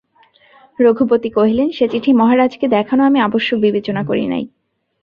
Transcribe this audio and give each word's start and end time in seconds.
রঘুপতি 0.79 1.29
কহিলেন, 1.29 1.67
সে 1.71 1.85
চিঠি 1.87 2.11
মহারাজকে 2.13 2.65
দেখানো 2.67 3.01
আমি 3.03 3.19
আবশ্যক 3.19 3.57
বিবেচনা 3.59 4.01
করি 4.03 4.25
নাই। 4.27 4.43